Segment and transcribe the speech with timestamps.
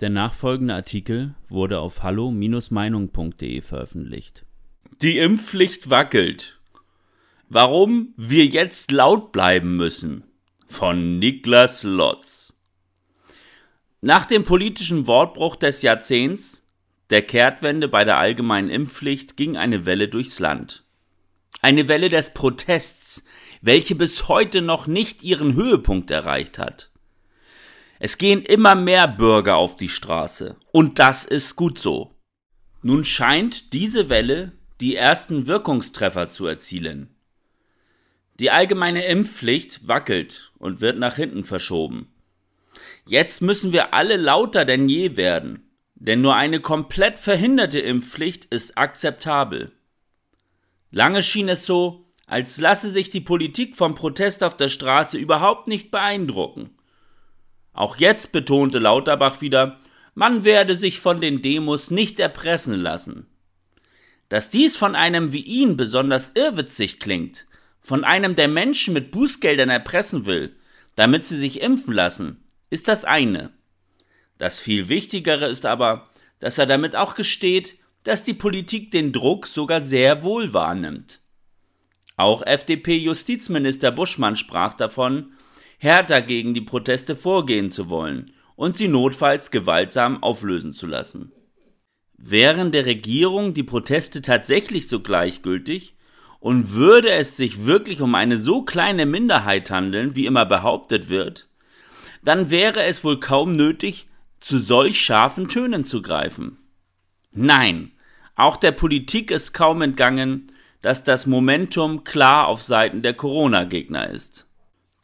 [0.00, 4.44] Der nachfolgende Artikel wurde auf hallo-meinung.de veröffentlicht.
[5.00, 6.60] Die Impfpflicht wackelt.
[7.48, 10.24] Warum wir jetzt laut bleiben müssen.
[10.66, 12.52] Von Niklas Lotz.
[14.02, 16.66] Nach dem politischen Wortbruch des Jahrzehnts,
[17.08, 20.84] der Kehrtwende bei der allgemeinen Impfpflicht, ging eine Welle durchs Land.
[21.62, 23.24] Eine Welle des Protests,
[23.62, 26.90] welche bis heute noch nicht ihren Höhepunkt erreicht hat.
[27.98, 30.56] Es gehen immer mehr Bürger auf die Straße.
[30.72, 32.14] Und das ist gut so.
[32.82, 37.14] Nun scheint diese Welle die ersten Wirkungstreffer zu erzielen.
[38.38, 42.12] Die allgemeine Impfpflicht wackelt und wird nach hinten verschoben.
[43.06, 48.76] Jetzt müssen wir alle lauter denn je werden, denn nur eine komplett verhinderte Impfpflicht ist
[48.76, 49.72] akzeptabel.
[50.90, 55.68] Lange schien es so, als lasse sich die Politik vom Protest auf der Straße überhaupt
[55.68, 56.75] nicht beeindrucken.
[57.76, 59.78] Auch jetzt betonte Lauterbach wieder,
[60.14, 63.26] man werde sich von den Demos nicht erpressen lassen.
[64.30, 67.46] Dass dies von einem wie ihn besonders irrwitzig klingt,
[67.82, 70.56] von einem, der Menschen mit Bußgeldern erpressen will,
[70.96, 73.52] damit sie sich impfen lassen, ist das eine.
[74.38, 76.08] Das viel Wichtigere ist aber,
[76.38, 81.20] dass er damit auch gesteht, dass die Politik den Druck sogar sehr wohl wahrnimmt.
[82.16, 85.32] Auch FDP-Justizminister Buschmann sprach davon,
[85.78, 91.32] härter gegen die Proteste vorgehen zu wollen und sie notfalls gewaltsam auflösen zu lassen.
[92.16, 95.96] Wären der Regierung die Proteste tatsächlich so gleichgültig
[96.40, 101.48] und würde es sich wirklich um eine so kleine Minderheit handeln, wie immer behauptet wird,
[102.22, 104.06] dann wäre es wohl kaum nötig,
[104.40, 106.58] zu solch scharfen Tönen zu greifen.
[107.32, 107.92] Nein,
[108.34, 114.46] auch der Politik ist kaum entgangen, dass das Momentum klar auf Seiten der Corona-Gegner ist.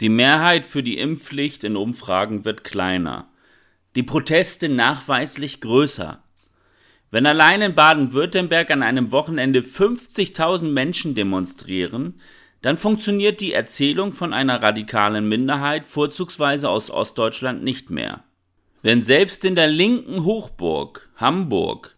[0.03, 3.29] Die Mehrheit für die Impfpflicht in Umfragen wird kleiner,
[3.95, 6.25] die Proteste nachweislich größer.
[7.13, 12.21] Wenn allein in Baden-Württemberg an einem Wochenende 50.000 Menschen demonstrieren,
[12.63, 18.25] dann funktioniert die Erzählung von einer radikalen Minderheit vorzugsweise aus Ostdeutschland nicht mehr.
[18.83, 21.97] Wenn selbst in der linken Hochburg Hamburg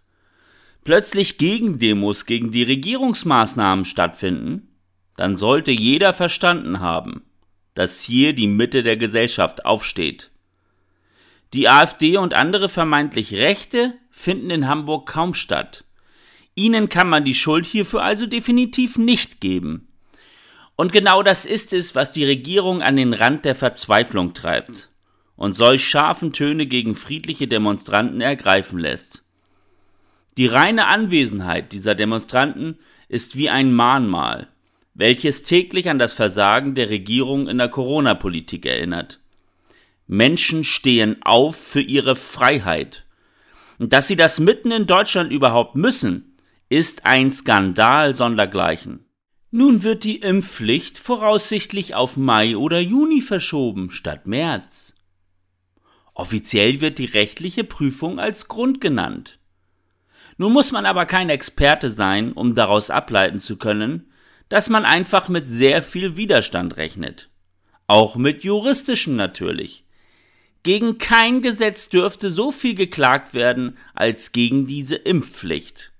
[0.84, 4.76] plötzlich Gegendemos gegen die Regierungsmaßnahmen stattfinden,
[5.16, 7.22] dann sollte jeder verstanden haben,
[7.74, 10.30] dass hier die Mitte der Gesellschaft aufsteht.
[11.52, 15.84] Die AfD und andere vermeintlich Rechte finden in Hamburg kaum statt.
[16.54, 19.88] Ihnen kann man die Schuld hierfür also definitiv nicht geben.
[20.76, 24.90] Und genau das ist es, was die Regierung an den Rand der Verzweiflung treibt
[25.36, 29.24] und solch scharfen Töne gegen friedliche Demonstranten ergreifen lässt.
[30.36, 34.48] Die reine Anwesenheit dieser Demonstranten ist wie ein Mahnmal,
[34.94, 39.20] welches täglich an das Versagen der Regierung in der Corona-Politik erinnert.
[40.06, 43.04] Menschen stehen auf für ihre Freiheit.
[43.78, 46.36] Und dass sie das mitten in Deutschland überhaupt müssen,
[46.68, 49.04] ist ein Skandal sondergleichen.
[49.50, 54.94] Nun wird die Impfpflicht voraussichtlich auf Mai oder Juni verschoben statt März.
[56.12, 59.38] Offiziell wird die rechtliche Prüfung als Grund genannt.
[60.38, 64.10] Nun muss man aber kein Experte sein, um daraus ableiten zu können,
[64.48, 67.30] dass man einfach mit sehr viel Widerstand rechnet.
[67.86, 69.84] Auch mit juristischem natürlich.
[70.62, 75.92] Gegen kein Gesetz dürfte so viel geklagt werden als gegen diese Impfpflicht.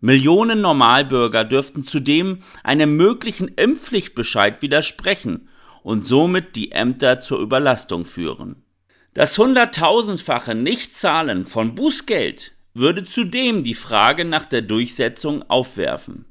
[0.00, 5.48] Millionen Normalbürger dürften zudem einem möglichen Impfpflichtbescheid widersprechen
[5.82, 8.62] und somit die Ämter zur Überlastung führen.
[9.14, 16.26] Das hunderttausendfache Nichtzahlen von Bußgeld würde zudem die Frage nach der Durchsetzung aufwerfen.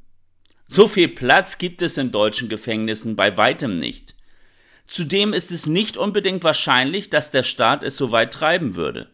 [0.76, 4.16] So viel Platz gibt es in deutschen Gefängnissen bei weitem nicht.
[4.88, 9.12] Zudem ist es nicht unbedingt wahrscheinlich, dass der Staat es so weit treiben würde.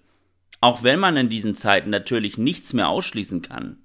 [0.62, 3.76] Auch wenn man in diesen Zeiten natürlich nichts mehr ausschließen kann.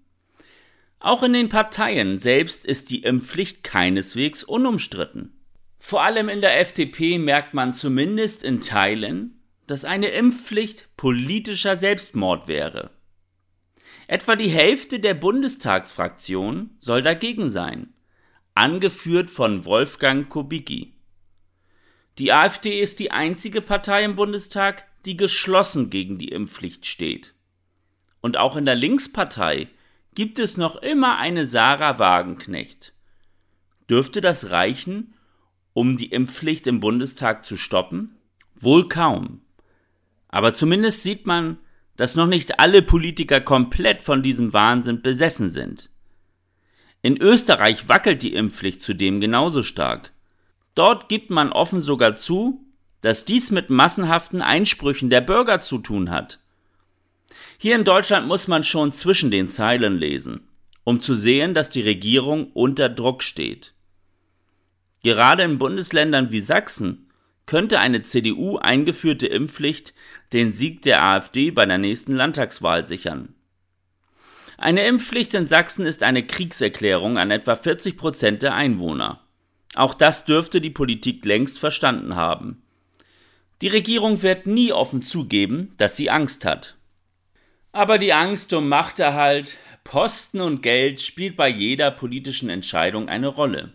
[1.01, 5.33] Auch in den Parteien selbst ist die Impfpflicht keineswegs unumstritten.
[5.81, 12.47] Vor allem in der FDP merkt man zumindest in Teilen, dass eine Impfpflicht politischer Selbstmord
[12.47, 12.93] wäre.
[14.07, 17.95] Etwa die Hälfte der Bundestagsfraktion soll dagegen sein,
[18.55, 20.95] angeführt von Wolfgang Kubicki.
[22.19, 27.35] Die AfD ist die einzige Partei im Bundestag, die geschlossen gegen die Impfpflicht steht.
[28.21, 29.69] Und auch in der Linkspartei
[30.15, 32.93] gibt es noch immer eine Sarah Wagenknecht.
[33.91, 35.15] Dürfte das reichen,
[35.73, 38.17] um die Impfpflicht im Bundestag zu stoppen?
[38.55, 39.43] Wohl kaum.
[40.29, 41.59] Aber zumindest sieht man,
[41.97, 45.91] dass noch nicht alle Politiker komplett von diesem Wahnsinn besessen sind.
[47.03, 50.13] In Österreich wackelt die Impfpflicht zudem genauso stark.
[50.75, 52.65] Dort gibt man offen sogar zu,
[53.01, 56.41] dass dies mit massenhaften Einsprüchen der Bürger zu tun hat.
[57.59, 60.49] Hier in Deutschland muss man schon zwischen den Zeilen lesen,
[60.83, 63.75] um zu sehen, dass die Regierung unter Druck steht.
[65.03, 67.04] Gerade in Bundesländern wie Sachsen
[67.47, 69.95] könnte eine CDU eingeführte Impfpflicht
[70.33, 73.35] den Sieg der AfD bei der nächsten Landtagswahl sichern.
[74.57, 79.21] Eine Impfpflicht in Sachsen ist eine Kriegserklärung an etwa 40 Prozent der Einwohner.
[79.75, 82.63] Auch das dürfte die Politik längst verstanden haben.
[83.63, 86.77] Die Regierung wird nie offen zugeben, dass sie Angst hat.
[87.73, 93.73] Aber die Angst um Machterhalt, Posten und Geld spielt bei jeder politischen Entscheidung eine Rolle.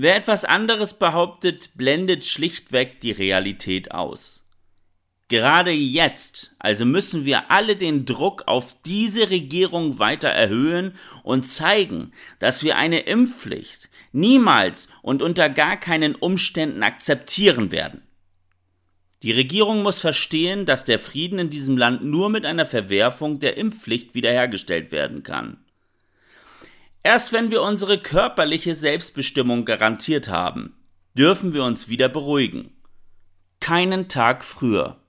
[0.00, 4.46] Wer etwas anderes behauptet, blendet schlichtweg die Realität aus.
[5.26, 12.12] Gerade jetzt, also müssen wir alle den Druck auf diese Regierung weiter erhöhen und zeigen,
[12.38, 18.02] dass wir eine Impfpflicht niemals und unter gar keinen Umständen akzeptieren werden.
[19.24, 23.56] Die Regierung muss verstehen, dass der Frieden in diesem Land nur mit einer Verwerfung der
[23.56, 25.58] Impfpflicht wiederhergestellt werden kann.
[27.02, 30.74] Erst wenn wir unsere körperliche Selbstbestimmung garantiert haben,
[31.14, 32.72] dürfen wir uns wieder beruhigen.
[33.60, 35.00] Keinen Tag früher.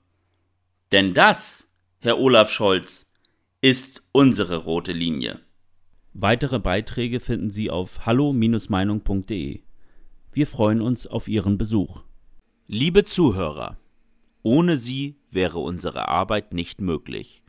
[0.92, 3.12] Denn das, Herr Olaf Scholz,
[3.60, 5.40] ist unsere rote Linie.
[6.12, 9.60] Weitere Beiträge finden Sie auf hallo-meinung.de.
[10.32, 12.02] Wir freuen uns auf Ihren Besuch.
[12.66, 13.76] Liebe Zuhörer,
[14.42, 17.42] ohne Sie wäre unsere Arbeit nicht möglich.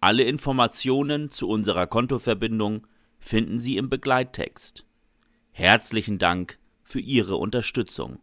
[0.00, 2.86] Alle Informationen zu unserer Kontoverbindung
[3.22, 4.84] finden Sie im Begleittext.
[5.52, 8.18] Herzlichen Dank für Ihre Unterstützung.